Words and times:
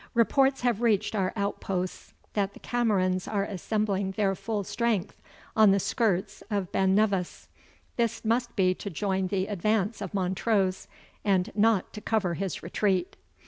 Reports 0.15 0.61
have 0.61 0.81
reached 0.81 1.13
our 1.13 1.31
outposts 1.35 2.11
that 2.33 2.55
the 2.55 2.59
Camerons 2.59 3.27
are 3.31 3.43
assembling 3.43 4.09
their 4.13 4.33
full 4.33 4.63
strength 4.63 5.21
on 5.55 5.69
the 5.69 5.79
skirts 5.79 6.41
of 6.49 6.71
Ben 6.71 6.95
Nevis; 6.95 7.49
this 7.97 8.25
must 8.25 8.55
be 8.55 8.73
to 8.73 8.89
join 8.89 9.27
the 9.27 9.45
advance 9.45 10.01
of 10.01 10.15
Montrose, 10.15 10.87
and 11.23 11.51
not 11.53 11.93
to 11.93 12.01
cover 12.01 12.33
his 12.33 12.63
retreat." 12.63 13.15